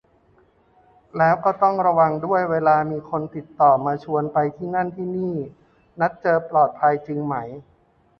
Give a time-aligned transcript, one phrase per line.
[1.17, 5.35] และก็ต้องระวังด้วยเวลามีคนติดต่อมาชวนไปที่นั่นที่นี่
[5.99, 7.35] นัดเจอ ปลอดภัยจริงไหม